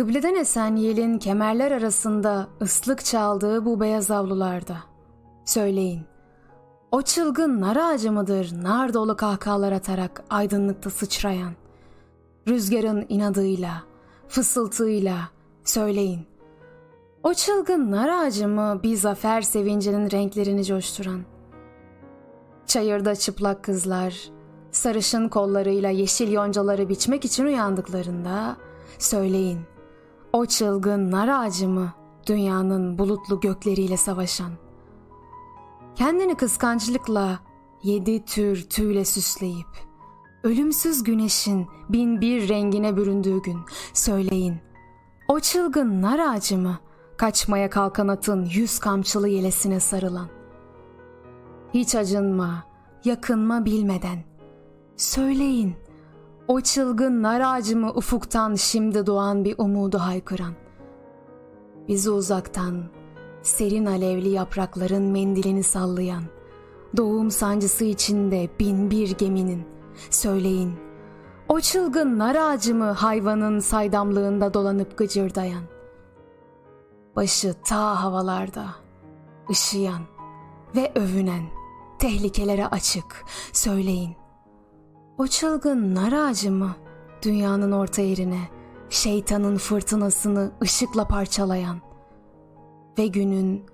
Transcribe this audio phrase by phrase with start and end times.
[0.00, 4.76] Kıbleden esen yelin kemerler arasında ıslık çaldığı bu beyaz avlularda.
[5.44, 6.02] Söyleyin,
[6.90, 11.52] o çılgın nar ağacı mıdır nar dolu kahkahalar atarak aydınlıkta sıçrayan?
[12.48, 13.82] Rüzgarın inadıyla,
[14.28, 15.16] fısıltıyla
[15.64, 16.26] söyleyin.
[17.22, 21.20] O çılgın nar ağacı mı bir zafer sevincinin renklerini coşturan?
[22.66, 24.30] Çayırda çıplak kızlar,
[24.72, 28.56] sarışın kollarıyla yeşil yoncaları biçmek için uyandıklarında
[28.98, 29.60] söyleyin.
[30.32, 31.92] O çılgın nar ağacı mı
[32.26, 34.52] dünyanın bulutlu gökleriyle savaşan?
[35.94, 37.40] Kendini kıskançlıkla
[37.82, 39.66] yedi tür tüyle süsleyip
[40.44, 43.58] ölümsüz güneşin bin bir rengine büründüğü gün
[43.94, 44.56] söyleyin.
[45.28, 46.78] O çılgın nar ağacı mı
[47.16, 50.28] kaçmaya kalkan atın yüz kamçılı yelesine sarılan?
[51.74, 52.64] Hiç acınma,
[53.04, 54.24] yakınma bilmeden.
[54.96, 55.74] Söyleyin,
[56.50, 60.54] o çılgın nar ağacı mı ufuktan şimdi doğan bir umudu haykıran?
[61.88, 62.84] Bizi uzaktan,
[63.42, 66.22] serin alevli yaprakların mendilini sallayan,
[66.96, 69.66] doğum sancısı içinde bin bir geminin,
[70.10, 70.74] söyleyin,
[71.48, 75.62] o çılgın nar ağacı mı hayvanın saydamlığında dolanıp gıcırdayan?
[77.16, 78.66] Başı ta havalarda,
[79.50, 80.02] ışıyan
[80.76, 81.44] ve övünen,
[81.98, 84.19] tehlikelere açık, söyleyin.
[85.20, 86.76] O çılgın nar ağacı mı
[87.22, 88.40] dünyanın orta yerine
[88.90, 91.80] şeytanın fırtınasını ışıkla parçalayan
[92.98, 93.64] ve günün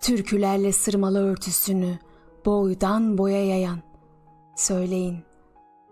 [0.00, 1.98] türkülerle sırmalı örtüsünü
[2.46, 3.78] boydan boya yayan.
[4.56, 5.18] Söyleyin,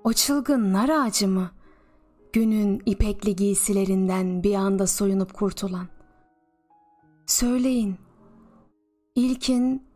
[0.04, 1.50] o çılgın nar ağacı mı
[2.32, 5.86] günün ipekli giysilerinden bir anda soyunup kurtulan?
[7.26, 7.96] Söyleyin,
[9.14, 9.86] ilkin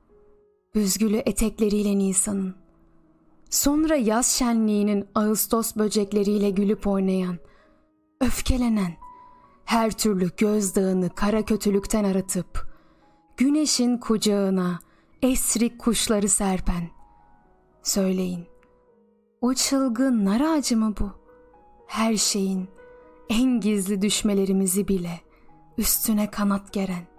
[0.75, 2.62] büzgülü etekleriyle Nisan'ın,
[3.53, 7.39] sonra yaz şenliğinin Ağustos böcekleriyle gülüp oynayan,
[8.21, 8.93] öfkelenen,
[9.65, 12.67] her türlü gözdağını kara kötülükten aratıp,
[13.37, 14.79] güneşin kucağına
[15.23, 16.89] esrik kuşları serpen.
[17.83, 18.47] Söyleyin,
[19.41, 21.11] o çılgın nar ağacı mı bu?
[21.87, 22.69] Her şeyin,
[23.29, 25.21] en gizli düşmelerimizi bile
[25.79, 27.12] üstüne kanat geren.